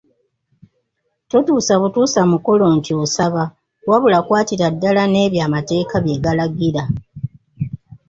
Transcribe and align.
Totuusa 1.29 1.73
butuusa 1.81 2.19
mukolo 2.31 2.65
nti 2.77 2.91
osaba 3.03 3.43
wabula 3.89 4.19
kwatira 4.27 4.67
ddala 4.73 5.03
n’ebyo 5.11 5.41
amateeka 5.47 5.95
bye 6.03 6.17
galagira. 6.23 6.83